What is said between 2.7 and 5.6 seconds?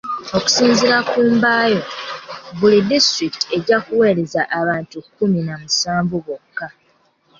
disitulikiti ejja kuweereza abantu kkumi na